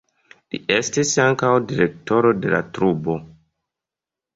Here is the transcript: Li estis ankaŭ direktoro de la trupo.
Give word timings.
Li 0.55 0.59
estis 0.75 1.11
ankaŭ 1.25 1.53
direktoro 1.75 2.35
de 2.41 2.59
la 2.59 2.67
trupo. 2.79 3.23